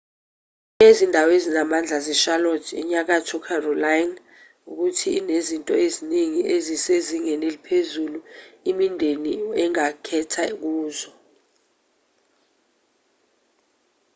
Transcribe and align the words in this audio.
enye 0.73 0.85
yezindawo 0.89 1.31
ezinamandla 1.37 1.97
zecharlotte 2.05 2.71
enyakatho 2.81 3.35
carolina 3.47 4.17
ukuthi 4.69 5.07
inezinto 5.19 5.73
eziningi 5.85 6.41
ezisezingeni 6.55 7.43
eliphezulu 7.49 8.19
imindeni 8.69 9.31
engakhetha 9.63 10.43
kuzo 10.61 11.11